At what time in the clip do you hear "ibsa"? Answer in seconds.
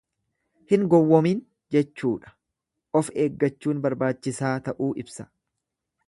5.05-5.27